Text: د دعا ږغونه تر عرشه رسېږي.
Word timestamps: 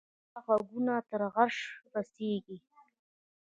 د 0.03 0.03
دعا 0.35 0.55
ږغونه 0.65 0.93
تر 1.09 1.21
عرشه 1.35 1.65
رسېږي. 1.95 2.57